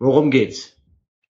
Worum 0.00 0.30
geht's? 0.30 0.76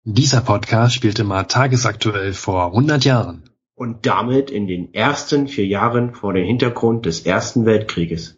Dieser 0.04 0.42
Podcast 0.42 0.94
spielte 0.94 1.24
mal 1.24 1.44
tagesaktuell 1.44 2.34
vor 2.34 2.66
100 2.66 3.02
Jahren. 3.02 3.48
Und 3.74 4.04
damit 4.04 4.50
in 4.50 4.66
den 4.66 4.92
ersten 4.92 5.48
vier 5.48 5.66
Jahren 5.66 6.14
vor 6.14 6.34
dem 6.34 6.44
Hintergrund 6.44 7.06
des 7.06 7.24
Ersten 7.24 7.64
Weltkrieges. 7.64 8.36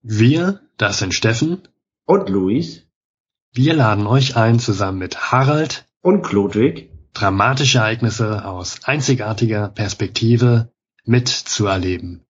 Wir, 0.00 0.60
das 0.76 0.98
sind 0.98 1.12
Steffen 1.12 1.66
Und 2.04 2.28
Luis 2.28 2.86
Wir 3.52 3.74
laden 3.74 4.06
euch 4.06 4.36
ein, 4.36 4.60
zusammen 4.60 4.98
mit 4.98 5.32
Harald 5.32 5.88
und 6.02 6.22
Klodwig 6.22 6.90
dramatische 7.12 7.78
Ereignisse 7.78 8.44
aus 8.44 8.84
einzigartiger 8.84 9.68
Perspektive 9.68 10.70
mitzuerleben. 11.04 12.24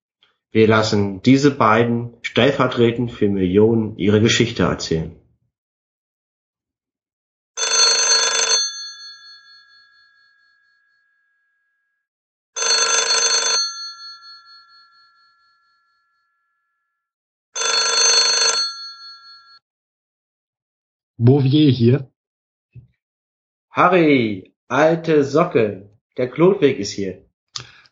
Wir 0.50 0.66
lassen 0.66 1.20
diese 1.20 1.50
beiden 1.50 2.14
stellvertretend 2.22 3.12
für 3.12 3.29
Millionen 3.29 3.98
ihre 3.98 4.20
Geschichte 4.22 4.62
erzählen. 4.62 5.21
Bouvier 21.26 21.71
hier. 21.71 22.11
Harry, 23.71 24.53
alte 24.68 25.25
Socke, 25.25 25.89
der 26.17 26.29
Klodwig 26.29 26.79
ist 26.79 26.90
hier. 26.90 27.25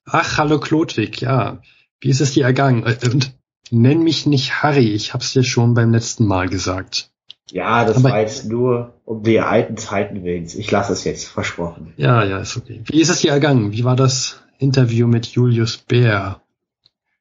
Ach, 0.04 0.36
hallo 0.38 0.58
Klodwig, 0.58 1.20
ja. 1.20 1.62
Wie 2.00 2.08
ist 2.10 2.20
es 2.20 2.32
dir 2.32 2.44
ergangen? 2.44 2.84
Äh, 2.84 2.96
Und 3.12 3.32
nenn 3.70 4.02
mich 4.02 4.26
nicht 4.26 4.62
Harry, 4.62 4.88
ich 4.92 5.14
hab's 5.14 5.32
dir 5.32 5.44
schon 5.44 5.74
beim 5.74 5.92
letzten 5.92 6.26
Mal 6.26 6.48
gesagt. 6.48 7.10
Ja, 7.52 7.84
das 7.84 7.98
Aber- 7.98 8.10
war 8.10 8.20
jetzt 8.20 8.46
nur 8.48 8.94
um 9.04 9.22
die 9.22 9.40
alten 9.40 9.76
Zeiten 9.76 10.24
willens. 10.24 10.54
Ich 10.54 10.70
lasse 10.70 10.92
es 10.92 11.04
jetzt, 11.04 11.26
versprochen. 11.28 11.94
Ja, 11.96 12.24
ja, 12.24 12.38
ist 12.38 12.56
okay. 12.56 12.82
Wie 12.86 13.00
ist 13.00 13.08
es 13.10 13.20
dir 13.20 13.30
ergangen? 13.32 13.72
Wie 13.72 13.84
war 13.84 13.96
das 13.96 14.42
Interview 14.58 15.06
mit 15.06 15.26
Julius 15.26 15.76
Bär? 15.78 16.40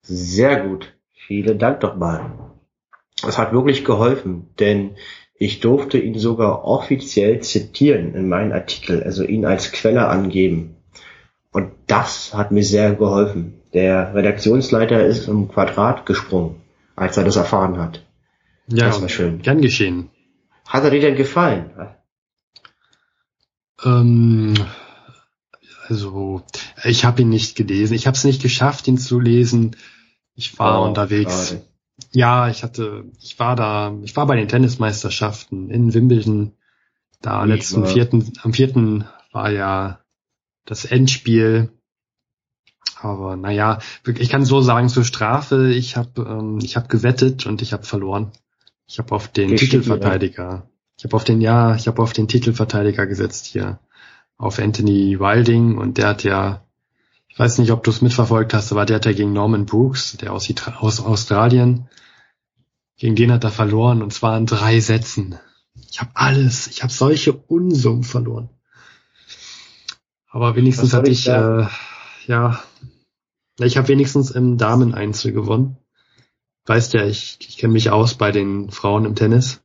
Sehr 0.01 0.65
gut. 0.67 0.93
Vielen 1.27 1.59
Dank 1.59 1.81
doch 1.81 1.95
mal. 1.95 2.31
Es 3.27 3.37
hat 3.37 3.53
wirklich 3.53 3.85
geholfen, 3.85 4.47
denn 4.59 4.95
ich 5.39 5.61
durfte 5.61 5.97
ihn 5.97 6.19
sogar 6.19 6.65
offiziell 6.65 7.39
zitieren 7.41 8.13
in 8.13 8.27
meinen 8.29 8.51
Artikel, 8.51 9.01
also 9.01 9.23
ihn 9.23 9.45
als 9.45 9.71
Quelle 9.71 10.07
angeben. 10.07 10.75
Und 11.51 11.71
das 11.87 12.33
hat 12.33 12.51
mir 12.51 12.63
sehr 12.63 12.93
geholfen. 12.93 13.55
Der 13.73 14.13
Redaktionsleiter 14.13 15.03
ist 15.05 15.27
im 15.27 15.47
Quadrat 15.47 16.05
gesprungen, 16.05 16.55
als 16.95 17.17
er 17.17 17.23
das 17.23 17.37
erfahren 17.37 17.77
hat. 17.79 18.05
Ja, 18.67 18.87
Das 18.87 19.01
war 19.01 19.09
schön. 19.09 19.41
gern 19.41 19.61
geschehen. 19.61 20.09
Hat 20.67 20.83
er 20.83 20.91
dir 20.91 20.99
denn 21.01 21.15
gefallen? 21.15 21.71
Ähm, 23.83 24.53
also, 25.87 26.43
ich 26.83 27.05
habe 27.05 27.21
ihn 27.21 27.29
nicht 27.29 27.55
gelesen. 27.55 27.93
Ich 27.93 28.07
habe 28.07 28.15
es 28.15 28.23
nicht 28.25 28.41
geschafft, 28.41 28.87
ihn 28.87 28.97
zu 28.97 29.19
lesen. 29.19 29.75
Ich 30.35 30.59
war 30.59 30.81
Oh, 30.81 30.85
unterwegs. 30.87 31.49
schade. 31.49 31.61
Ja, 32.11 32.49
ich 32.49 32.63
hatte, 32.63 33.05
ich 33.19 33.39
war 33.39 33.55
da, 33.55 33.95
ich 34.03 34.15
war 34.15 34.25
bei 34.25 34.35
den 34.35 34.47
Tennismeisterschaften 34.47 35.69
in 35.69 35.93
Wimbledon. 35.93 36.53
Da 37.21 37.43
Ich 37.43 37.49
letzten 37.49 37.81
war- 37.81 37.87
vierten, 37.89 38.33
am 38.43 38.53
vierten 38.53 39.05
war 39.31 39.51
ja 39.51 39.99
das 40.65 40.85
Endspiel. 40.85 41.69
Aber 43.01 43.35
naja, 43.37 43.79
ich 44.05 44.29
kann 44.29 44.43
so 44.43 44.61
sagen 44.61 44.89
zur 44.89 45.05
Strafe, 45.05 45.69
ich 45.71 45.95
habe 45.95 46.21
ähm, 46.21 46.59
ich 46.61 46.75
hab 46.75 46.89
gewettet 46.89 47.45
und 47.45 47.61
ich 47.61 47.71
habe 47.73 47.83
verloren. 47.83 48.31
Ich 48.87 48.99
habe 48.99 49.15
auf 49.15 49.27
den 49.29 49.51
Geschickt, 49.51 49.71
Titelverteidiger. 49.71 50.67
Ich 50.97 51.05
habe 51.05 51.15
auf 51.15 51.23
den 51.23 51.39
ja, 51.39 51.75
ich 51.75 51.87
habe 51.87 52.01
auf 52.01 52.11
den 52.11 52.27
Titelverteidiger 52.27 53.05
gesetzt 53.07 53.45
hier 53.45 53.79
auf 54.37 54.59
Anthony 54.59 55.19
Wilding 55.19 55.77
und 55.77 55.97
der 55.97 56.07
hat 56.07 56.23
ja 56.23 56.61
ich 57.29 57.39
weiß 57.39 57.59
nicht, 57.59 57.71
ob 57.71 57.83
du 57.83 57.91
es 57.91 58.01
mitverfolgt 58.01 58.53
hast, 58.53 58.71
aber 58.71 58.85
der 58.85 58.97
hat 58.97 59.05
ja 59.05 59.13
gegen 59.13 59.31
Norman 59.31 59.65
Brooks, 59.65 60.17
der 60.17 60.33
aus, 60.33 60.49
Itra 60.49 60.79
aus 60.79 60.99
Australien, 60.99 61.87
gegen 62.97 63.15
den 63.15 63.31
hat 63.31 63.45
er 63.45 63.51
verloren 63.51 64.01
und 64.01 64.11
zwar 64.11 64.37
in 64.37 64.45
drei 64.45 64.81
Sätzen. 64.81 65.39
Ich 65.89 66.01
habe 66.01 66.11
alles, 66.15 66.67
ich 66.67 66.83
habe 66.83 66.91
solche 66.91 67.31
Unsummen 67.31 68.03
verloren. 68.03 68.49
Aber 70.29 70.55
wenigstens 70.55 70.93
hatte 70.93 71.09
ich 71.09 71.27
ich, 71.27 71.27
äh, 71.27 71.67
ja, 72.27 72.63
ja, 73.59 73.65
ich 73.65 73.77
habe 73.77 73.87
wenigstens 73.87 74.31
im 74.31 74.57
Dameneinzel 74.57 75.31
gewonnen. 75.31 75.77
Weißt 76.65 76.93
ja, 76.93 77.05
ich, 77.05 77.37
ich 77.41 77.57
kenne 77.57 77.73
mich 77.73 77.89
aus 77.89 78.15
bei 78.15 78.31
den 78.31 78.69
Frauen 78.69 79.05
im 79.05 79.15
Tennis. 79.15 79.61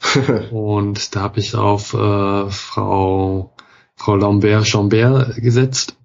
Und 0.50 1.14
da 1.14 1.20
habe 1.20 1.40
ich 1.40 1.54
auf 1.54 1.94
äh, 1.94 2.50
Frau, 2.50 3.54
Frau 3.94 4.16
Lambert 4.16 4.66
Chambert 4.66 5.36
gesetzt. 5.36 5.96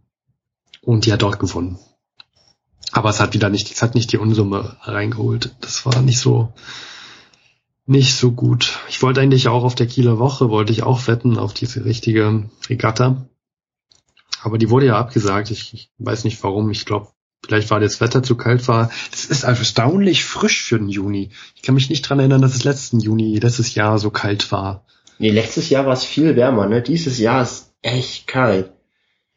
Und 0.81 1.05
die 1.05 1.13
hat 1.13 1.21
dort 1.21 1.39
gewonnen. 1.39 1.77
Aber 2.91 3.09
es 3.09 3.19
hat 3.19 3.33
wieder 3.33 3.49
nicht, 3.49 3.71
es 3.71 3.81
hat 3.81 3.95
nicht 3.95 4.11
die 4.11 4.17
Unsumme 4.17 4.77
reingeholt. 4.81 5.55
Das 5.61 5.85
war 5.85 6.01
nicht 6.01 6.19
so, 6.19 6.53
nicht 7.85 8.15
so 8.15 8.31
gut. 8.31 8.79
Ich 8.89 9.01
wollte 9.01 9.21
eigentlich 9.21 9.47
auch 9.47 9.63
auf 9.63 9.75
der 9.75 9.87
Kieler 9.87 10.19
Woche, 10.19 10.49
wollte 10.49 10.71
ich 10.71 10.83
auch 10.83 11.07
wetten 11.07 11.37
auf 11.37 11.53
diese 11.53 11.85
richtige 11.85 12.49
Regatta. 12.67 13.27
Aber 14.41 14.57
die 14.57 14.69
wurde 14.69 14.87
ja 14.87 14.97
abgesagt. 14.97 15.51
Ich, 15.51 15.73
ich 15.73 15.91
weiß 15.97 16.23
nicht 16.23 16.41
warum. 16.43 16.71
Ich 16.71 16.85
glaube, 16.85 17.09
vielleicht 17.43 17.69
weil 17.69 17.81
das 17.81 18.01
Wetter 18.01 18.23
zu 18.23 18.35
kalt 18.35 18.67
war. 18.67 18.89
Es 19.11 19.25
ist 19.25 19.43
erstaunlich 19.43 20.23
frisch 20.23 20.63
für 20.63 20.79
den 20.79 20.89
Juni. 20.89 21.31
Ich 21.55 21.61
kann 21.61 21.75
mich 21.75 21.89
nicht 21.89 22.01
dran 22.03 22.19
erinnern, 22.19 22.41
dass 22.41 22.55
es 22.55 22.63
letzten 22.63 22.99
Juni, 22.99 23.37
letztes 23.37 23.75
Jahr 23.75 23.99
so 23.99 24.09
kalt 24.09 24.51
war. 24.51 24.85
nee, 25.17 25.31
letztes 25.31 25.69
Jahr 25.69 25.85
war 25.85 25.93
es 25.93 26.03
viel 26.03 26.35
wärmer, 26.35 26.67
ne? 26.67 26.81
Dieses 26.81 27.19
Jahr 27.19 27.43
ist 27.43 27.73
echt 27.81 28.27
kalt. 28.27 28.71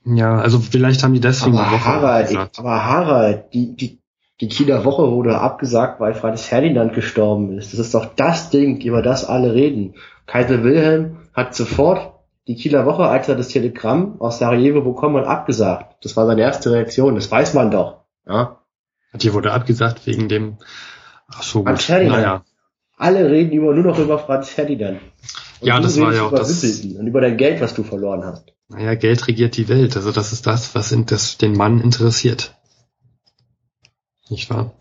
Ja, 0.04 0.36
also 0.38 0.58
vielleicht 0.58 1.02
haben 1.02 1.14
die 1.14 1.20
deswegen 1.20 1.56
Aber 1.56 1.70
Woche 1.72 1.84
Harald, 1.84 2.24
abgesagt. 2.26 2.58
aber 2.58 2.84
Harald, 2.84 3.54
die, 3.54 3.76
die, 3.76 4.00
die 4.40 4.48
Kieler 4.48 4.84
Woche 4.84 5.10
wurde 5.10 5.38
abgesagt, 5.38 6.00
weil 6.00 6.14
Franz 6.14 6.42
Ferdinand 6.42 6.94
gestorben 6.94 7.56
ist. 7.56 7.72
Das 7.72 7.78
ist 7.78 7.94
doch 7.94 8.06
das 8.16 8.50
Ding, 8.50 8.80
über 8.80 9.02
das 9.02 9.24
alle 9.24 9.54
reden. 9.54 9.94
Kaiser 10.26 10.64
Wilhelm 10.64 11.18
hat 11.32 11.54
sofort 11.54 12.14
die 12.48 12.56
Kieler 12.56 12.86
Woche, 12.86 13.04
als 13.04 13.28
er 13.28 13.36
das 13.36 13.48
Telegramm 13.48 14.20
aus 14.20 14.38
Sarajevo 14.40 14.80
bekommen 14.80 15.16
hat, 15.18 15.26
abgesagt. 15.26 16.04
Das 16.04 16.16
war 16.16 16.26
seine 16.26 16.42
erste 16.42 16.72
Reaktion, 16.72 17.14
das 17.14 17.30
weiß 17.30 17.54
man 17.54 17.70
doch. 17.70 17.98
Ja? 18.26 18.58
Die 19.14 19.32
wurde 19.32 19.52
abgesagt 19.52 20.06
wegen 20.06 20.28
dem. 20.28 20.56
Ach 21.28 21.42
so 21.42 21.62
Franz 21.62 21.80
gut. 21.80 21.86
Ferdinand. 21.86 22.22
Naja. 22.22 22.42
Alle 22.96 23.30
reden 23.30 23.52
über, 23.52 23.74
nur 23.74 23.84
noch 23.84 23.98
über 23.98 24.18
Franz 24.18 24.48
Ferdinand. 24.48 25.00
Und 25.62 25.68
Ja, 25.68 25.80
das 25.80 25.98
war 26.00 26.12
ja 26.14 26.22
auch 26.24 26.30
das- 26.32 26.62
Und 26.62 27.06
über 27.06 27.20
dein 27.20 27.36
Geld, 27.36 27.60
was 27.60 27.74
du 27.74 27.82
verloren 27.84 28.24
hast. 28.24 28.52
Naja, 28.68 28.94
Geld 28.94 29.26
regiert 29.28 29.56
die 29.56 29.68
Welt. 29.68 29.96
Also 29.96 30.12
das 30.12 30.32
ist 30.32 30.46
das, 30.46 30.74
was 30.74 30.92
in, 30.92 31.06
das 31.06 31.38
den 31.38 31.52
Mann 31.52 31.80
interessiert. 31.80 32.56
Nicht 34.28 34.50
wahr? 34.50 34.72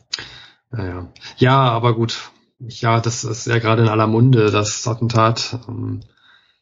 Naja. 0.72 1.12
Ja, 1.38 1.60
aber 1.70 1.96
gut. 1.96 2.32
Ja, 2.60 3.00
das 3.00 3.24
ist 3.24 3.48
ja 3.48 3.60
gerade 3.60 3.82
in 3.84 3.90
aller 3.90 4.08
Munde, 4.08 4.52
das 4.52 4.88
Attentat. 4.88 5.60
Ähm, 5.68 6.02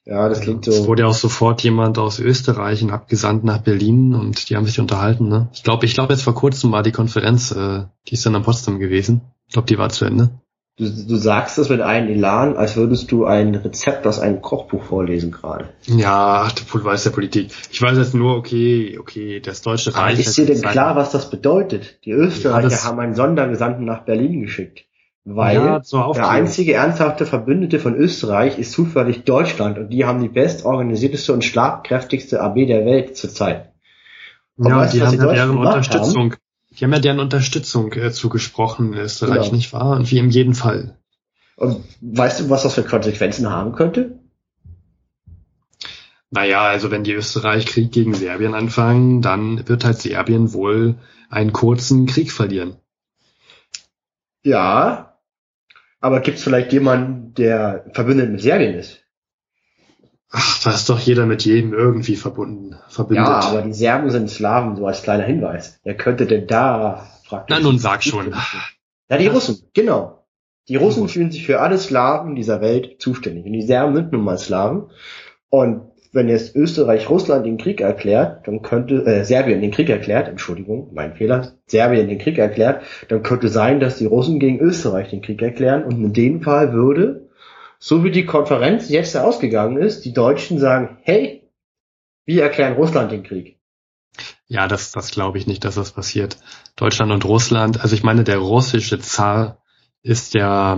Ja, 0.05 0.27
das 0.27 0.41
klingt 0.41 0.67
Es 0.67 0.77
so. 0.77 0.87
wurde 0.87 1.03
ja 1.03 1.07
auch 1.07 1.13
sofort 1.13 1.61
jemand 1.61 1.97
aus 1.99 2.19
Österreich 2.19 2.83
abgesandt 2.91 3.43
nach 3.43 3.59
Berlin 3.59 4.15
und 4.15 4.49
die 4.49 4.55
haben 4.55 4.65
sich 4.65 4.79
unterhalten. 4.79 5.27
Ne? 5.29 5.49
Ich 5.53 5.61
glaube, 5.63 5.85
ich 5.85 5.93
glaube 5.93 6.13
jetzt 6.13 6.23
vor 6.23 6.33
kurzem 6.33 6.71
war 6.71 6.81
die 6.83 6.91
Konferenz, 6.93 7.51
äh, 7.51 7.85
die 8.07 8.13
ist 8.15 8.25
dann 8.25 8.35
am 8.35 8.43
Potsdam 8.43 8.79
gewesen. 8.79 9.21
Ich 9.47 9.53
glaube, 9.53 9.67
die 9.67 9.77
war 9.77 9.89
zu 9.89 10.05
Ende. 10.05 10.31
Du, 10.79 10.89
du 10.89 11.15
sagst 11.17 11.57
das 11.57 11.67
mit 11.67 11.81
einem 11.81 12.07
Elan, 12.07 12.55
als 12.55 12.77
würdest 12.77 13.11
du 13.11 13.25
ein 13.25 13.53
Rezept 13.53 14.07
aus 14.07 14.17
einem 14.17 14.41
Kochbuch 14.41 14.81
vorlesen 14.81 15.29
gerade. 15.29 15.67
Ja, 15.87 16.47
du 16.71 16.83
weißt 16.83 17.05
der 17.05 17.11
Politik. 17.11 17.51
Ich 17.69 17.81
weiß 17.81 17.97
jetzt 17.97 18.15
nur, 18.15 18.37
okay, 18.37 18.97
okay, 18.97 19.41
das 19.41 19.61
Deutsche 19.61 19.93
Aber 19.93 20.05
Reich. 20.05 20.19
ist 20.19 20.37
dir 20.37 20.45
denn 20.45 20.61
klar, 20.61 20.95
was 20.95 21.11
das 21.11 21.29
bedeutet? 21.29 21.99
Die 22.05 22.11
Österreicher 22.11 22.69
Ja, 22.69 22.83
haben 22.85 22.99
einen 23.01 23.13
Sondergesandten 23.13 23.83
nach 23.83 24.05
Berlin 24.05 24.41
geschickt. 24.41 24.85
Weil 25.25 25.57
Ja, 25.57 25.79
der 26.13 26.29
einzige 26.29 26.73
ernsthafte 26.75 27.25
Verbündete 27.25 27.77
von 27.79 27.95
Österreich 27.95 28.57
ist 28.57 28.71
zufällig 28.71 29.25
Deutschland 29.25 29.77
und 29.77 29.89
die 29.89 30.05
haben 30.05 30.21
die 30.21 30.29
bestorganisierteste 30.29 31.33
und 31.33 31.43
schlagkräftigste 31.43 32.39
AB 32.41 32.65
der 32.67 32.85
Welt 32.85 33.17
zurzeit. 33.17 33.73
Und 34.55 34.69
Ja, 34.69 34.77
weißt 34.77 34.93
die 34.93 35.01
haben 35.01 35.17
ja 35.17 35.25
deren 35.33 35.57
Unterstützung. 35.57 36.35
Die 36.79 36.85
haben 36.85 36.93
ja 36.93 36.99
deren 36.99 37.19
Unterstützung 37.19 37.91
äh, 37.93 38.11
zugesprochen 38.11 38.93
in 38.93 38.99
Österreich, 38.99 39.43
Genau. 39.43 39.55
nicht 39.55 39.73
wahr? 39.73 39.97
Und 39.97 40.09
wie 40.11 40.17
in 40.17 40.29
jedem 40.29 40.53
Fall. 40.53 40.97
Und 41.57 41.83
weißt 41.99 42.39
du, 42.39 42.49
was 42.49 42.63
das 42.63 42.75
für 42.75 42.83
Konsequenzen 42.83 43.49
haben 43.49 43.73
könnte? 43.73 44.19
Naja, 46.31 46.61
also 46.61 46.91
wenn 46.91 47.03
die 47.03 47.13
Österreich 47.13 47.65
Krieg 47.65 47.91
gegen 47.91 48.13
Serbien 48.13 48.53
anfangen, 48.53 49.21
dann 49.21 49.67
wird 49.67 49.83
halt 49.83 49.97
Serbien 49.97 50.53
wohl 50.53 50.95
einen 51.29 51.51
kurzen 51.51 52.05
Krieg 52.05 52.31
verlieren. 52.31 52.77
Ja, 54.43 55.17
aber 55.99 56.21
gibt 56.21 56.37
es 56.37 56.43
vielleicht 56.43 56.71
jemanden, 56.71 57.33
der 57.33 57.85
verbündet 57.93 58.31
mit 58.31 58.41
Serbien 58.41 58.75
ist? 58.75 59.03
Ach, 60.31 60.63
da 60.63 60.71
ist 60.71 60.89
doch 60.89 60.99
jeder 60.99 61.25
mit 61.25 61.43
jedem 61.43 61.73
irgendwie 61.73 62.15
verbunden, 62.15 62.75
verbündet. 62.87 63.25
Ja, 63.25 63.39
aber 63.39 63.63
die 63.63 63.73
Serben 63.73 64.11
sind 64.11 64.29
Slawen, 64.29 64.75
so 64.75 64.85
als 64.85 65.01
kleiner 65.01 65.23
Hinweis. 65.23 65.79
Wer 65.83 65.95
könnte 65.95 66.27
denn 66.27 66.45
da 66.45 67.07
praktisch... 67.27 67.57
Na 67.57 67.63
nun 67.63 67.79
sag 67.79 68.03
schon. 68.03 68.33
Ja, 69.09 69.17
die 69.17 69.27
Russen, 69.27 69.57
genau. 69.73 70.27
Die 70.67 70.75
Russen 70.75 71.07
fühlen 71.07 71.31
sich 71.31 71.47
für 71.47 71.61
alle 71.61 71.79
Slawen 71.79 72.35
dieser 72.35 72.61
Welt 72.61 73.01
zuständig. 73.01 73.45
Und 73.45 73.53
die 73.53 73.63
Serben 73.63 73.95
sind 73.95 74.11
nun 74.11 74.23
mal 74.23 74.37
Slawen. 74.37 74.91
Und 75.49 75.89
wenn 76.11 76.29
jetzt 76.29 76.55
Österreich 76.55 77.09
Russland 77.09 77.45
den 77.45 77.57
Krieg 77.57 77.81
erklärt, 77.81 78.47
dann 78.47 78.61
könnte 78.61 79.05
äh, 79.05 79.23
Serbien 79.23 79.61
den 79.61 79.71
Krieg 79.71 79.89
erklärt, 79.89 80.27
Entschuldigung, 80.27 80.89
mein 80.93 81.15
Fehler, 81.15 81.53
Serbien 81.65 82.07
den 82.07 82.19
Krieg 82.19 82.37
erklärt, 82.37 82.83
dann 83.07 83.23
könnte 83.23 83.49
sein, 83.49 83.79
dass 83.79 83.97
die 83.97 84.05
Russen 84.05 84.39
gegen 84.39 84.59
Österreich 84.59 85.09
den 85.09 85.21
Krieg 85.21 85.41
erklären 85.41 85.83
und 85.83 86.03
in 86.03 86.13
dem 86.13 86.41
Fall 86.41 86.73
würde, 86.73 87.28
so 87.79 88.03
wie 88.03 88.11
die 88.11 88.25
Konferenz 88.25 88.89
jetzt 88.89 89.15
ausgegangen 89.15 89.77
ist, 89.77 90.05
die 90.05 90.13
Deutschen 90.13 90.59
sagen, 90.59 90.97
hey, 91.01 91.49
wir 92.25 92.43
erklären 92.43 92.73
Russland 92.73 93.11
den 93.11 93.23
Krieg. 93.23 93.57
Ja, 94.47 94.67
das, 94.67 94.91
das 94.91 95.11
glaube 95.11 95.37
ich 95.37 95.47
nicht, 95.47 95.63
dass 95.63 95.75
das 95.75 95.91
passiert. 95.91 96.37
Deutschland 96.75 97.11
und 97.11 97.25
Russland, 97.25 97.81
also 97.81 97.95
ich 97.95 98.03
meine, 98.03 98.23
der 98.23 98.39
russische 98.39 98.99
Zar 98.99 99.59
ist 100.01 100.33
ja 100.33 100.77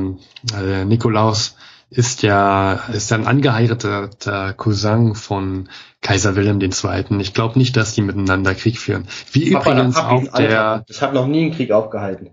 äh, 0.54 0.86
Nikolaus 0.86 1.56
ist 1.90 2.24
ja 2.24 2.74
ist 2.94 3.12
ein 3.12 3.28
angeheirateter 3.28 4.54
Cousin 4.54 5.14
von 5.14 5.70
Kaiser 6.00 6.36
Wilhelm 6.38 6.62
II. 6.62 7.20
Ich 7.20 7.34
glaube 7.34 7.60
nicht, 7.60 7.76
dass 7.76 7.94
die 7.94 8.02
miteinander 8.02 8.56
Krieg 8.56 8.78
führen. 8.78 9.08
Wie 9.34 9.52
Papa, 9.52 9.74
übrigens 9.74 9.98
auch 9.98 10.24
der. 10.38 10.86
Das 10.88 11.02
hat 11.02 11.14
noch 11.14 11.28
nie 11.28 11.42
einen 11.42 11.54
Krieg 11.54 11.72
aufgehalten. 11.72 12.32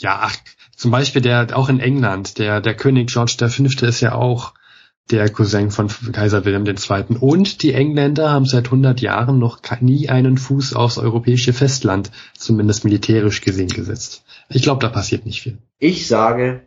Ja, 0.00 0.20
ach, 0.22 0.36
zum 0.74 0.90
Beispiel 0.90 1.20
der 1.20 1.56
auch 1.56 1.68
in 1.68 1.78
England, 1.78 2.38
der 2.38 2.60
der 2.60 2.74
König 2.74 3.12
George 3.12 3.36
V. 3.38 3.86
ist 3.86 4.00
ja 4.00 4.14
auch 4.14 4.54
der 5.10 5.28
Cousin 5.28 5.70
von 5.70 5.88
Kaiser 6.12 6.44
Wilhelm 6.44 6.64
II. 6.66 7.16
Und 7.18 7.62
die 7.62 7.74
Engländer 7.74 8.30
haben 8.30 8.46
seit 8.46 8.66
100 8.66 9.00
Jahren 9.00 9.38
noch 9.38 9.60
nie 9.80 10.08
einen 10.08 10.38
Fuß 10.38 10.74
aufs 10.74 10.98
europäische 10.98 11.52
Festland, 11.52 12.10
zumindest 12.36 12.84
militärisch 12.84 13.40
gesehen, 13.40 13.68
gesetzt. 13.68 14.24
Ich 14.48 14.62
glaube, 14.62 14.80
da 14.80 14.88
passiert 14.88 15.26
nicht 15.26 15.42
viel. 15.42 15.58
Ich 15.78 16.06
sage, 16.06 16.62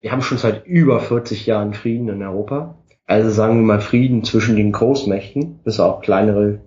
wir 0.00 0.10
haben 0.10 0.22
schon 0.22 0.38
seit 0.38 0.66
über 0.66 1.00
40 1.00 1.46
Jahren 1.46 1.74
Frieden 1.74 2.08
in 2.08 2.22
Europa. 2.22 2.78
Also 3.06 3.30
sagen 3.30 3.58
wir 3.58 3.64
mal 3.64 3.80
Frieden 3.80 4.24
zwischen 4.24 4.56
den 4.56 4.72
Großmächten, 4.72 5.60
bis 5.62 5.78
auf 5.78 6.00
kleinere 6.00 6.60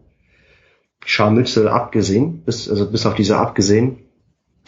Scharmützel 1.04 1.68
abgesehen, 1.68 2.44
bis, 2.44 2.70
also 2.70 2.90
bis 2.90 3.06
auf 3.06 3.16
diese 3.16 3.38
abgesehen. 3.38 4.07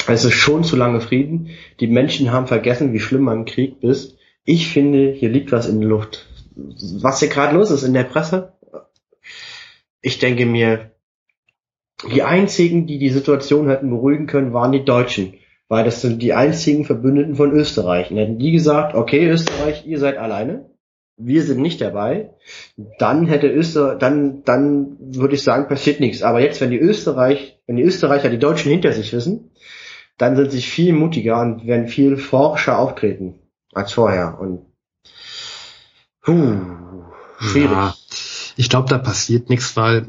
Es 0.08 0.26
ist 0.26 0.34
schon 0.34 0.64
zu 0.64 0.76
lange 0.76 1.02
Frieden. 1.02 1.50
Die 1.80 1.88
Menschen 1.88 2.32
haben 2.32 2.48
vergessen, 2.48 2.94
wie 2.94 3.00
schlimm 3.00 3.28
ein 3.28 3.46
Krieg 3.46 3.84
ist. 3.84 4.18
Ich 4.46 4.68
finde, 4.68 5.12
hier 5.12 5.30
liegt 5.30 5.52
was 5.52 5.68
in 5.68 5.80
der 5.80 5.90
Luft. 5.90 6.28
Was 6.56 7.20
hier 7.20 7.30
gerade 7.30 7.56
los 7.56 7.72
ist 7.72 7.84
in 7.84 7.94
der 7.94 8.04
Presse. 8.04 8.54
Ich 10.02 10.20
denke 10.20 10.46
mir, 10.46 10.92
die 12.12 12.24
einzigen, 12.24 12.88
die 12.88 12.98
die 12.98 13.10
Situation 13.10 13.68
hätten 13.68 13.90
beruhigen 13.90 14.26
können, 14.26 14.54
waren 14.54 14.72
die 14.72 14.86
Deutschen 14.86 15.34
weil 15.70 15.86
das 15.86 16.02
sind 16.02 16.22
die 16.22 16.34
einzigen 16.34 16.84
Verbündeten 16.84 17.36
von 17.36 17.52
Österreich. 17.52 18.12
Und 18.12 18.18
hätten 18.18 18.40
die 18.40 18.52
gesagt, 18.52 18.96
okay, 18.96 19.30
Österreich, 19.30 19.86
ihr 19.86 20.00
seid 20.00 20.18
alleine, 20.18 20.66
wir 21.16 21.44
sind 21.44 21.62
nicht 21.62 21.80
dabei, 21.80 22.32
dann 22.98 23.28
hätte 23.28 23.48
Österreich, 23.48 24.00
dann, 24.00 24.44
dann 24.44 24.98
würde 25.00 25.36
ich 25.36 25.44
sagen, 25.44 25.68
passiert 25.68 26.00
nichts. 26.00 26.24
Aber 26.24 26.42
jetzt, 26.42 26.60
wenn 26.60 26.72
die 26.72 26.80
Österreich, 26.80 27.60
wenn 27.68 27.76
die 27.76 27.84
Österreicher 27.84 28.30
die 28.30 28.40
Deutschen 28.40 28.72
hinter 28.72 28.92
sich 28.94 29.14
wissen, 29.14 29.52
dann 30.20 30.36
sind 30.36 30.52
sie 30.52 30.62
viel 30.62 30.94
mutiger 30.94 31.42
und 31.42 31.66
werden 31.66 31.88
viel 31.88 32.18
forscher 32.18 32.78
auftreten 32.78 33.40
als 33.74 33.94
vorher. 33.94 34.38
Und 34.40 34.66
puh, 36.22 36.58
schwierig. 37.40 37.72
Ja, 37.72 37.96
ich 38.58 38.70
glaube, 38.70 38.90
da 38.90 38.98
passiert 38.98 39.50
nichts, 39.50 39.76
weil, 39.78 40.08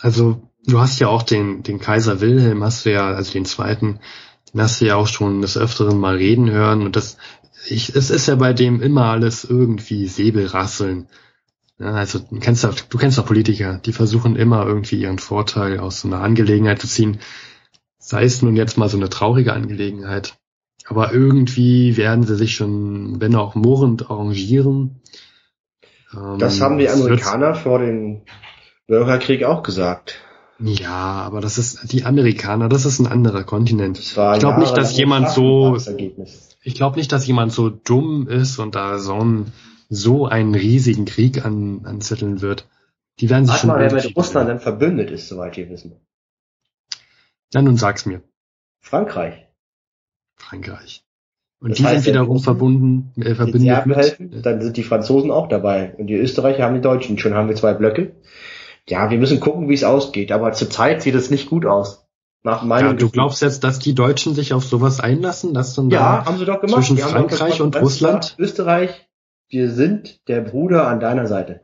also 0.00 0.42
du 0.66 0.80
hast 0.80 0.98
ja 0.98 1.06
auch 1.06 1.22
den, 1.22 1.62
den 1.62 1.78
Kaiser 1.78 2.20
Wilhelm, 2.20 2.64
hast 2.64 2.84
du 2.84 2.92
ja, 2.92 3.06
also 3.06 3.32
den 3.32 3.44
zweiten, 3.44 4.00
den 4.52 4.60
hast 4.60 4.80
du 4.80 4.86
ja 4.86 4.96
auch 4.96 5.06
schon 5.06 5.40
des 5.40 5.56
Öfteren 5.56 5.98
mal 5.98 6.16
reden 6.16 6.50
hören 6.50 6.82
und 6.82 6.96
das, 6.96 7.16
ich, 7.68 7.94
es 7.94 8.10
ist 8.10 8.26
ja 8.26 8.34
bei 8.34 8.52
dem 8.52 8.82
immer 8.82 9.06
alles 9.06 9.44
irgendwie 9.44 10.08
Säbelrasseln. 10.08 11.06
Ja, 11.78 11.92
also 11.92 12.18
du 12.18 12.40
kennst, 12.40 12.64
doch, 12.64 12.74
du 12.74 12.98
kennst 12.98 13.18
doch 13.18 13.26
Politiker, 13.26 13.80
die 13.84 13.92
versuchen 13.92 14.34
immer 14.34 14.66
irgendwie 14.66 15.00
ihren 15.00 15.20
Vorteil 15.20 15.78
aus 15.78 16.00
so 16.00 16.08
einer 16.08 16.20
Angelegenheit 16.20 16.80
zu 16.80 16.88
ziehen. 16.88 17.20
Sei 18.06 18.24
es 18.24 18.42
nun 18.42 18.54
jetzt 18.54 18.76
mal 18.76 18.90
so 18.90 18.98
eine 18.98 19.08
traurige 19.08 19.54
Angelegenheit. 19.54 20.34
Aber 20.86 21.14
irgendwie 21.14 21.96
werden 21.96 22.24
sie 22.24 22.36
sich 22.36 22.54
schon, 22.54 23.18
wenn 23.18 23.34
auch 23.34 23.54
murrend, 23.54 24.10
arrangieren. 24.10 25.00
Das 26.38 26.60
haben 26.60 26.76
die 26.76 26.84
ähm, 26.84 27.00
Amerikaner 27.00 27.54
vor 27.54 27.78
dem 27.78 28.20
Bürgerkrieg 28.86 29.44
auch 29.44 29.62
gesagt. 29.62 30.20
Ja, 30.58 31.22
aber 31.22 31.40
das 31.40 31.56
ist 31.56 31.92
die 31.92 32.04
Amerikaner, 32.04 32.68
das 32.68 32.84
ist 32.84 33.00
ein 33.00 33.06
anderer 33.06 33.42
Kontinent. 33.42 33.98
Ich 33.98 34.12
glaube 34.12 34.60
nicht, 34.60 34.76
dass 34.76 34.94
jemand 34.96 35.30
so 35.30 35.78
ich 36.62 36.74
glaube 36.74 36.98
nicht, 36.98 37.10
dass 37.10 37.26
jemand 37.26 37.52
so 37.52 37.70
dumm 37.70 38.28
ist 38.28 38.58
und 38.58 38.74
da 38.74 38.98
so, 38.98 39.14
ein, 39.14 39.52
so 39.88 40.26
einen 40.26 40.54
riesigen 40.54 41.06
Krieg 41.06 41.44
an, 41.44 41.86
anzetteln 41.86 42.42
wird. 42.42 42.68
Die 43.20 43.30
werden 43.30 43.46
sich 43.46 43.54
Warte 43.54 43.60
schon 43.60 43.70
mal, 43.70 43.80
wer 43.80 43.92
mit 43.92 44.14
Russland 44.14 44.50
dann 44.50 44.60
verbündet 44.60 45.10
ist, 45.10 45.28
soweit 45.28 45.56
wir 45.56 45.70
wissen. 45.70 45.96
Ja, 47.54 47.62
nun 47.62 47.76
sag's 47.76 48.06
mir. 48.06 48.22
Frankreich. 48.80 49.46
Frankreich. 50.36 51.04
Und 51.60 51.70
das 51.70 51.78
die 51.78 51.84
heißt, 51.84 52.04
sind 52.04 52.14
wiederum 52.14 52.40
verbunden, 52.40 53.12
äh, 53.20 53.34
verbündet 53.34 53.86
mit. 53.86 53.96
Helfen, 53.96 54.42
dann 54.42 54.60
sind 54.60 54.76
die 54.76 54.82
Franzosen 54.82 55.30
auch 55.30 55.48
dabei. 55.48 55.94
Und 55.96 56.08
die 56.08 56.14
Österreicher 56.14 56.64
haben 56.64 56.74
die 56.74 56.80
Deutschen. 56.82 57.18
Schon 57.18 57.34
haben 57.34 57.48
wir 57.48 57.56
zwei 57.56 57.72
Blöcke 57.72 58.14
ja, 58.88 59.10
wir 59.10 59.18
müssen 59.18 59.40
gucken, 59.40 59.68
wie 59.68 59.74
es 59.74 59.84
ausgeht. 59.84 60.32
Aber 60.32 60.52
zurzeit 60.52 61.02
sieht 61.02 61.14
es 61.14 61.30
nicht 61.30 61.48
gut 61.48 61.66
aus. 61.66 62.06
Nach 62.42 62.62
meinem 62.62 62.86
ja, 62.88 62.92
du 62.92 63.08
glaubst 63.08 63.40
jetzt, 63.40 63.64
dass 63.64 63.78
die 63.78 63.94
Deutschen 63.94 64.34
sich 64.34 64.52
auf 64.52 64.64
sowas 64.64 65.00
einlassen, 65.00 65.54
dass 65.54 65.74
dann 65.74 65.88
ja, 65.88 66.18
da 66.18 66.24
haben 66.26 66.38
sie 66.38 66.44
doch 66.44 66.60
gemacht. 66.60 66.84
zwischen 66.84 66.98
Frankreich 66.98 67.62
und 67.62 67.74
Russland, 67.80 68.36
Österreich, 68.38 69.08
wir 69.48 69.70
sind 69.70 70.28
der 70.28 70.42
Bruder 70.42 70.86
an 70.86 71.00
deiner 71.00 71.26
Seite. 71.26 71.60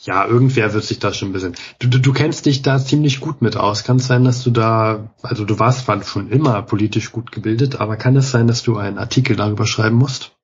Ja, 0.00 0.26
irgendwer 0.26 0.72
wird 0.74 0.84
sich 0.84 1.00
da 1.00 1.12
schon 1.12 1.32
besinnen. 1.32 1.56
Du, 1.80 1.88
du, 1.88 1.98
du 1.98 2.12
kennst 2.12 2.46
dich 2.46 2.62
da 2.62 2.78
ziemlich 2.78 3.18
gut 3.18 3.42
mit 3.42 3.56
aus. 3.56 3.82
Kann 3.82 3.96
es 3.96 4.06
sein, 4.06 4.22
dass 4.22 4.44
du 4.44 4.50
da, 4.50 5.10
also 5.22 5.44
du 5.44 5.58
warst 5.58 5.86
zwar 5.86 6.00
schon 6.04 6.30
immer 6.30 6.62
politisch 6.62 7.10
gut 7.10 7.32
gebildet, 7.32 7.80
aber 7.80 7.96
kann 7.96 8.14
es 8.14 8.30
sein, 8.30 8.46
dass 8.46 8.62
du 8.62 8.76
einen 8.76 8.98
Artikel 8.98 9.34
darüber 9.34 9.66
schreiben 9.66 9.96
musst? 9.96 10.36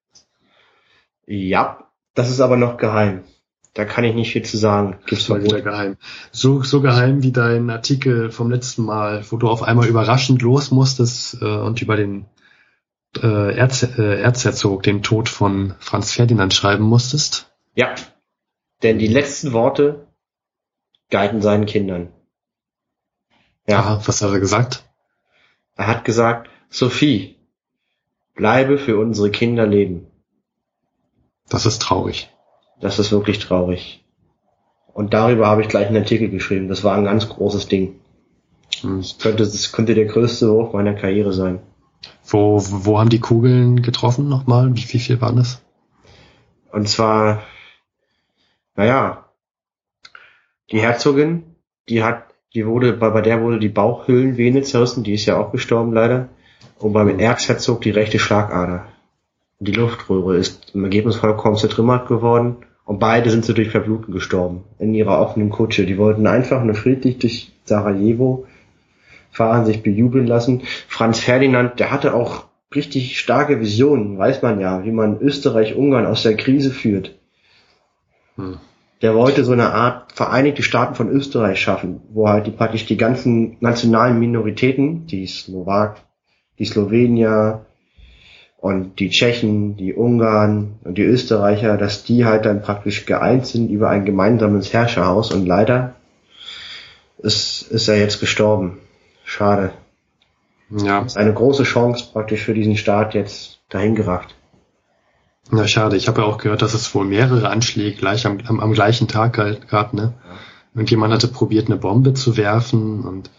Ja, 1.26 1.84
das 2.14 2.30
ist 2.30 2.40
aber 2.40 2.56
noch 2.56 2.78
geheim. 2.78 3.22
Da 3.74 3.84
kann 3.84 4.02
ich 4.02 4.14
nicht 4.14 4.32
viel 4.32 4.44
zu 4.44 4.56
sagen. 4.56 4.98
Gibt's 5.06 5.28
mal 5.28 5.42
wieder 5.42 5.60
geheim. 5.60 5.98
So, 6.32 6.62
so 6.62 6.80
geheim 6.80 7.22
wie 7.22 7.32
dein 7.32 7.70
Artikel 7.70 8.32
vom 8.32 8.50
letzten 8.50 8.84
Mal, 8.84 9.24
wo 9.30 9.36
du 9.36 9.48
auf 9.48 9.62
einmal 9.62 9.86
überraschend 9.86 10.42
los 10.42 10.72
musstest 10.72 11.38
äh, 11.40 11.44
und 11.44 11.80
über 11.80 11.96
den 11.96 12.26
äh, 13.22 13.56
Erz, 13.56 13.84
äh, 13.84 14.20
Erzherzog, 14.20 14.82
den 14.82 15.02
Tod 15.02 15.28
von 15.28 15.74
Franz 15.78 16.12
Ferdinand 16.12 16.54
schreiben 16.54 16.84
musstest. 16.84 17.52
Ja, 17.74 17.94
denn 18.84 18.98
die 18.98 19.08
letzten 19.08 19.52
Worte 19.52 20.06
galten 21.10 21.42
seinen 21.42 21.66
Kindern. 21.66 22.12
Ja. 23.66 23.80
Aha, 23.80 24.02
was 24.04 24.22
hat 24.22 24.30
er 24.30 24.40
gesagt? 24.40 24.84
Er 25.74 25.86
hat 25.86 26.04
gesagt, 26.04 26.50
Sophie, 26.68 27.36
bleibe 28.34 28.78
für 28.78 28.98
unsere 28.98 29.30
Kinder 29.30 29.66
leben. 29.66 30.06
Das 31.48 31.66
ist 31.66 31.82
traurig. 31.82 32.30
Das 32.80 32.98
ist 32.98 33.10
wirklich 33.10 33.38
traurig. 33.38 34.04
Und 34.92 35.14
darüber 35.14 35.46
habe 35.46 35.62
ich 35.62 35.68
gleich 35.68 35.88
einen 35.88 35.96
Artikel 35.96 36.30
geschrieben. 36.30 36.68
Das 36.68 36.84
war 36.84 36.96
ein 36.96 37.04
ganz 37.04 37.28
großes 37.28 37.66
Ding. 37.68 38.00
Hm. 38.80 38.98
Das 38.98 39.18
könnte, 39.18 39.44
das 39.44 39.72
könnte 39.72 39.94
der 39.94 40.06
größte 40.06 40.50
Hoch 40.50 40.72
meiner 40.72 40.94
Karriere 40.94 41.32
sein. 41.32 41.60
Wo, 42.26 42.60
wo 42.60 42.98
haben 42.98 43.08
die 43.08 43.20
Kugeln 43.20 43.82
getroffen 43.82 44.28
nochmal? 44.28 44.74
Wie, 44.76 44.92
wie 44.92 44.98
viel 44.98 45.20
waren 45.20 45.36
das? 45.36 45.62
Und 46.70 46.88
zwar, 46.88 47.42
naja, 48.76 49.24
die 50.70 50.80
Herzogin, 50.80 51.44
die 51.88 52.02
hat, 52.02 52.24
die 52.54 52.66
wurde, 52.66 52.92
bei, 52.94 53.10
bei 53.10 53.20
der 53.20 53.42
wurde 53.42 53.58
die 53.58 53.68
Bauchhöhlenvene 53.68 54.62
zerrissen, 54.62 55.04
die 55.04 55.14
ist 55.14 55.26
ja 55.26 55.36
auch 55.36 55.52
gestorben 55.52 55.92
leider. 55.92 56.28
Und 56.78 56.92
beim 56.92 57.08
hm. 57.08 57.18
Erzherzog 57.18 57.82
die 57.82 57.90
rechte 57.90 58.18
Schlagader. 58.18 58.86
Die 59.60 59.72
Luftröhre 59.72 60.36
ist 60.36 60.74
im 60.74 60.84
Ergebnis 60.84 61.16
vollkommen 61.16 61.56
zertrümmert 61.56 62.08
geworden 62.08 62.56
und 62.84 62.98
beide 62.98 63.30
sind 63.30 63.44
so 63.44 63.52
durch 63.52 63.70
Verbluten 63.70 64.12
gestorben 64.12 64.64
in 64.78 64.94
ihrer 64.94 65.20
offenen 65.20 65.50
Kutsche. 65.50 65.86
Die 65.86 65.96
wollten 65.96 66.26
einfach 66.26 66.62
nur 66.62 66.74
friedlich 66.74 67.18
durch 67.18 67.52
Sarajevo 67.64 68.46
fahren, 69.30 69.64
sich 69.64 69.82
bejubeln 69.82 70.26
lassen. 70.26 70.62
Franz 70.88 71.20
Ferdinand, 71.20 71.80
der 71.80 71.90
hatte 71.90 72.14
auch 72.14 72.44
richtig 72.74 73.18
starke 73.18 73.60
Visionen, 73.60 74.18
weiß 74.18 74.42
man 74.42 74.60
ja, 74.60 74.84
wie 74.84 74.92
man 74.92 75.20
Österreich-Ungarn 75.20 76.06
aus 76.06 76.24
der 76.24 76.36
Krise 76.36 76.70
führt. 76.70 77.14
Hm. 78.36 78.58
Der 79.02 79.14
wollte 79.14 79.44
so 79.44 79.52
eine 79.52 79.72
Art 79.72 80.12
Vereinigte 80.12 80.62
Staaten 80.62 80.94
von 80.94 81.10
Österreich 81.10 81.60
schaffen, 81.60 82.00
wo 82.10 82.28
halt 82.28 82.46
die 82.46 82.52
praktisch 82.52 82.86
die 82.86 82.96
ganzen 82.96 83.56
nationalen 83.60 84.18
Minoritäten, 84.18 85.06
die 85.06 85.26
Slowak, 85.26 85.96
die 86.58 86.64
Slowenier, 86.64 87.66
und 88.64 88.98
die 88.98 89.10
Tschechen, 89.10 89.76
die 89.76 89.92
Ungarn 89.92 90.76
und 90.84 90.96
die 90.96 91.02
Österreicher, 91.02 91.76
dass 91.76 92.02
die 92.02 92.24
halt 92.24 92.46
dann 92.46 92.62
praktisch 92.62 93.04
geeint 93.04 93.46
sind 93.46 93.68
über 93.70 93.90
ein 93.90 94.06
gemeinsames 94.06 94.72
Herrscherhaus 94.72 95.34
und 95.34 95.44
leider 95.44 95.96
ist, 97.18 97.70
ist 97.70 97.88
er 97.88 97.98
jetzt 97.98 98.20
gestorben. 98.20 98.78
Schade. 99.22 99.72
Ja. 100.70 101.02
Das 101.02 101.12
ist 101.12 101.18
eine 101.18 101.34
große 101.34 101.64
Chance 101.64 102.06
praktisch 102.10 102.40
für 102.40 102.54
diesen 102.54 102.78
Staat 102.78 103.12
jetzt 103.12 103.60
dahin 103.68 103.94
gerafft. 103.94 104.34
Na 105.50 105.66
schade, 105.68 105.96
ich 105.96 106.08
habe 106.08 106.22
ja 106.22 106.26
auch 106.26 106.38
gehört, 106.38 106.62
dass 106.62 106.74
es 106.74 106.94
wohl 106.94 107.04
mehrere 107.04 107.48
Anschläge 107.48 107.96
gleich 107.96 108.26
am, 108.26 108.38
am, 108.46 108.60
am 108.60 108.72
gleichen 108.72 109.08
Tag 109.08 109.34
gab, 109.68 109.92
ne? 109.92 110.14
Ja. 110.24 110.34
Irgendjemand 110.74 111.12
hatte 111.12 111.28
probiert, 111.28 111.66
eine 111.66 111.76
Bombe 111.76 112.14
zu 112.14 112.36
werfen 112.36 113.02
und 113.02 113.30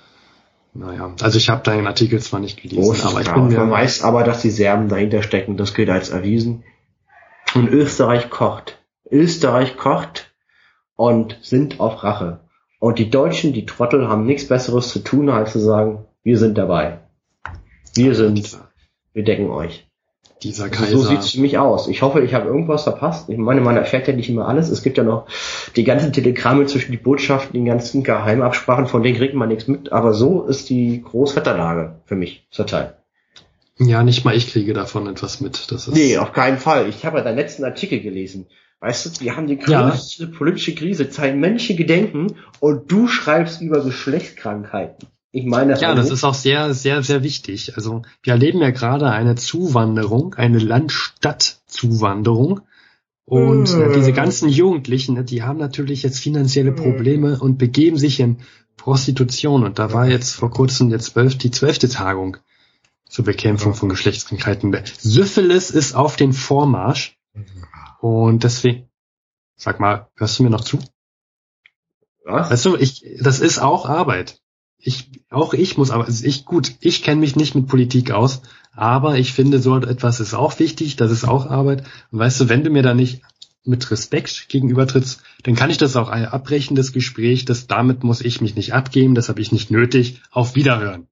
naja, 0.74 1.14
also 1.22 1.38
ich 1.38 1.50
habe 1.50 1.64
deinen 1.64 1.88
Artikel 1.88 2.20
zwar 2.20 2.42
nicht 2.42 2.62
gelesen, 2.62 3.06
aber 3.06 3.22
ich 3.22 3.32
bin 3.32 3.48
mir... 3.48 3.60
Man 3.60 3.72
weiß 3.72 4.04
aber, 4.04 4.24
dass 4.24 4.42
die 4.42 4.50
Serben 4.50 4.90
dahinter 4.90 5.24
stecken, 5.24 5.56
das 5.56 5.74
gilt 5.74 5.90
als 5.90 6.10
erwiesen. 6.10 6.64
Und 7.54 7.70
Österreich 7.70 8.30
kocht. 8.30 8.84
Österreich 9.10 9.78
kocht 9.78 10.34
und 10.98 11.38
sind 11.42 11.80
auf 11.80 12.04
Rache. 12.04 12.42
Und 12.80 13.00
die 13.00 13.10
Deutschen, 13.10 13.54
die 13.54 13.66
Trottel, 13.66 14.10
haben 14.10 14.26
nichts 14.26 14.50
Besseres 14.50 14.90
zu 14.90 15.00
tun, 15.00 15.30
als 15.30 15.54
zu 15.54 15.60
sagen, 15.60 16.06
wir 16.24 16.38
sind 16.38 16.58
dabei. 16.58 17.00
Wir 17.94 18.14
sind, 18.14 18.58
wir 19.14 19.24
decken 19.24 19.50
euch. 19.50 19.85
Dieser 20.44 20.70
Kaiser. 20.70 20.98
So 20.98 21.04
sieht 21.04 21.20
es 21.20 21.32
für 21.32 21.42
mich 21.42 21.58
aus. 21.58 21.88
Ich 21.88 22.02
hoffe, 22.02 22.22
ich 22.22 22.34
habe 22.34 22.48
irgendwas 22.48 22.84
verpasst. 22.84 23.30
Ich 23.30 23.38
meine, 23.38 23.62
man 23.62 23.78
erfährt 23.78 24.08
ja 24.08 24.14
nicht 24.14 24.30
immer 24.30 24.48
alles. 24.48 24.70
Es 24.70 24.84
gibt 24.84 24.98
ja 24.98 25.04
noch 25.04 25.28
die 25.76 25.84
ganzen 25.84 26.12
Telegramme 26.12 26.66
zwischen 26.66 26.92
die 26.92 26.98
Botschaften, 26.98 27.60
die 27.60 27.68
ganzen 27.68 28.04
Geheimabsprachen, 28.04 28.88
von 28.88 29.02
denen 29.02 29.18
kriegt 29.18 29.34
man 29.34 29.48
nichts 29.48 29.68
mit. 29.68 29.92
Aber 29.92 30.14
so 30.14 30.44
ist 30.44 30.70
die 30.70 31.02
Großwetterlage 31.02 32.02
für 32.06 32.16
mich 32.16 32.48
zurzeit. 32.52 32.96
Ja, 33.78 34.04
nicht 34.04 34.24
mal 34.24 34.36
ich 34.36 34.52
kriege 34.52 34.74
davon 34.74 35.08
etwas 35.08 35.42
mit. 35.42 35.72
Das 35.72 35.88
ist 35.88 35.94
nee, 35.94 36.18
auf 36.18 36.32
keinen 36.32 36.58
Fall. 36.58 36.88
Ich 36.90 37.06
habe 37.06 37.18
ja 37.18 37.24
deinen 37.24 37.38
letzten 37.38 37.64
Artikel 37.64 38.02
gelesen. 38.02 38.48
Weißt 38.80 39.06
du, 39.06 39.24
wir 39.24 39.36
haben 39.36 39.48
die 39.48 39.58
größte 39.58 40.26
ja. 40.26 40.30
politische 40.38 40.76
Krise, 40.76 41.10
zwei 41.10 41.34
Menschen 41.34 41.76
gedenken 41.76 42.36
und 42.60 42.92
du 42.92 43.08
schreibst 43.08 43.62
über 43.62 43.84
Geschlechtskrankheiten. 43.84 45.08
Ich 45.36 45.46
meine, 45.46 45.74
das 45.74 45.82
ja, 45.82 45.94
das 45.94 46.10
ist 46.12 46.24
auch 46.24 46.34
sehr, 46.34 46.74
sehr, 46.74 47.04
sehr 47.04 47.22
wichtig. 47.22 47.76
Also 47.76 48.04
wir 48.24 48.32
erleben 48.32 48.62
ja 48.62 48.70
gerade 48.70 49.12
eine 49.12 49.36
Zuwanderung, 49.36 50.36
eine 50.36 50.60
Land-Stadt-Zuwanderung. 50.60 52.62
Und 53.26 53.70
äh, 53.74 53.94
diese 53.94 54.14
ganzen 54.14 54.48
Jugendlichen, 54.48 55.16
ne, 55.16 55.26
die 55.26 55.44
haben 55.44 55.60
natürlich 55.60 56.04
jetzt 56.04 56.20
finanzielle 56.20 56.70
hm. 56.70 56.78
Probleme 56.78 57.38
und 57.38 57.58
begeben 57.58 57.98
sich 57.98 58.22
in 58.22 58.38
Prostitution. 58.78 59.66
Und 59.66 59.78
da 59.78 59.92
war 59.92 60.08
jetzt 60.08 60.36
vor 60.36 60.52
kurzem 60.52 60.90
der 60.90 61.00
zwölf, 61.00 61.38
die 61.38 61.52
zwölfte 61.52 61.90
Tagung 61.90 62.38
zur 63.10 63.26
Bekämpfung 63.26 63.74
von 63.74 63.90
Geschlechtskrankheiten. 63.90 64.74
Syphilis 65.00 65.70
ist 65.70 65.96
auf 65.96 66.16
den 66.16 66.32
Vormarsch. 66.32 67.20
Und 68.00 68.46
deswegen, 68.46 68.88
sag 69.58 69.82
mal, 69.82 70.08
hörst 70.16 70.40
du 70.40 70.44
mir 70.44 70.50
noch 70.50 70.64
zu? 70.64 70.80
Was? 72.24 72.52
Weißt 72.52 72.64
du, 72.64 72.78
ich, 72.78 73.04
das 73.20 73.42
ist 73.42 73.60
auch 73.60 73.86
Arbeit 73.86 74.40
ich, 74.86 75.10
auch 75.32 75.56
ich 75.56 75.78
muss, 75.78 75.90
aber 75.90 76.08
ich, 76.08 76.46
gut, 76.46 76.76
ich 76.80 77.02
kenne 77.02 77.20
mich 77.20 77.36
nicht 77.36 77.56
mit 77.56 77.68
Politik 77.68 78.12
aus, 78.12 78.44
aber 78.72 79.18
ich 79.18 79.34
finde, 79.34 79.60
so 79.60 79.76
etwas 79.78 80.20
ist 80.20 80.36
auch 80.36 80.60
wichtig, 80.60 80.96
das 80.96 81.12
ist 81.12 81.28
auch 81.28 81.48
Arbeit. 81.48 81.84
Und 82.12 82.20
weißt 82.20 82.42
du, 82.42 82.50
wenn 82.50 82.64
du 82.64 82.70
mir 82.70 82.84
da 82.84 82.94
nicht 82.94 83.24
mit 83.64 83.90
Respekt 83.90 84.48
gegenübertrittst, 84.48 85.24
dann 85.42 85.56
kann 85.56 85.72
ich 85.72 85.80
das 85.80 85.96
auch 85.96 86.10
abbrechen, 86.10 86.76
das 86.76 86.94
Gespräch, 86.94 87.46
das 87.46 87.66
damit 87.66 88.04
muss 88.04 88.22
ich 88.22 88.42
mich 88.42 88.56
nicht 88.56 88.74
abgeben, 88.74 89.16
das 89.16 89.28
habe 89.28 89.42
ich 89.42 89.52
nicht 89.52 89.72
nötig. 89.72 90.22
Auf 90.30 90.56
Wiederhören. 90.56 91.08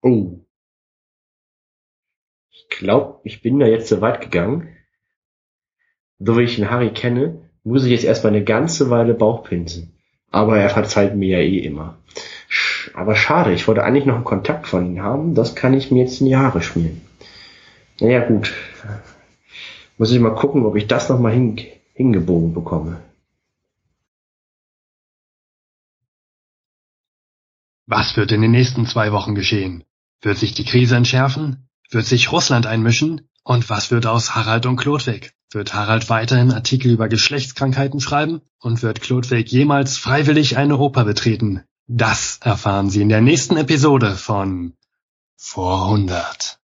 Oh. 0.00 0.46
Ich 2.48 2.68
glaube, 2.70 3.20
ich 3.24 3.42
bin 3.42 3.58
da 3.58 3.66
jetzt 3.66 3.88
so 3.88 4.00
weit 4.00 4.22
gegangen. 4.22 4.74
So 6.20 6.38
wie 6.38 6.44
ich 6.44 6.56
den 6.56 6.70
Harry 6.70 6.90
kenne, 6.94 7.50
muss 7.64 7.84
ich 7.84 7.90
jetzt 7.90 8.04
erstmal 8.04 8.32
eine 8.32 8.44
ganze 8.44 8.88
Weile 8.88 9.12
Bauchpinseln. 9.12 9.92
Aber 10.32 10.58
er 10.58 10.70
verzeiht 10.70 11.14
mir 11.14 11.38
ja 11.38 11.44
eh 11.44 11.58
immer. 11.58 11.98
Aber 12.94 13.14
schade, 13.14 13.52
ich 13.52 13.68
wollte 13.68 13.84
eigentlich 13.84 14.06
noch 14.06 14.16
einen 14.16 14.24
Kontakt 14.24 14.66
von 14.66 14.86
ihm 14.86 15.02
haben. 15.02 15.34
Das 15.34 15.54
kann 15.54 15.74
ich 15.74 15.90
mir 15.90 16.02
jetzt 16.02 16.20
in 16.20 16.26
die 16.26 16.36
Haare 16.36 16.62
schmieren. 16.62 17.02
Naja, 18.00 18.26
gut. 18.26 18.52
Muss 19.98 20.10
ich 20.10 20.18
mal 20.18 20.34
gucken, 20.34 20.64
ob 20.64 20.74
ich 20.76 20.86
das 20.86 21.08
nochmal 21.08 21.32
hin, 21.32 21.58
hingebogen 21.94 22.54
bekomme. 22.54 23.00
Was 27.86 28.16
wird 28.16 28.32
in 28.32 28.40
den 28.40 28.50
nächsten 28.52 28.86
zwei 28.86 29.12
Wochen 29.12 29.34
geschehen? 29.34 29.84
Wird 30.22 30.38
sich 30.38 30.54
die 30.54 30.64
Krise 30.64 30.96
entschärfen? 30.96 31.68
Wird 31.90 32.06
sich 32.06 32.32
Russland 32.32 32.66
einmischen? 32.66 33.28
Und 33.44 33.68
was 33.68 33.90
wird 33.90 34.06
aus 34.06 34.34
Harald 34.34 34.66
und 34.66 34.76
Klodwig? 34.76 35.34
Wird 35.50 35.74
Harald 35.74 36.08
weiterhin 36.08 36.52
Artikel 36.52 36.92
über 36.92 37.08
Geschlechtskrankheiten 37.08 38.00
schreiben? 38.00 38.40
Und 38.58 38.82
wird 38.82 39.00
Klodwig 39.00 39.50
jemals 39.50 39.98
freiwillig 39.98 40.56
eine 40.56 40.78
Oper 40.78 41.04
betreten? 41.04 41.64
Das 41.88 42.38
erfahren 42.40 42.90
Sie 42.90 43.02
in 43.02 43.08
der 43.08 43.20
nächsten 43.20 43.56
Episode 43.56 44.14
von 44.14 44.74
Vor 45.36 45.86
100. 45.86 46.61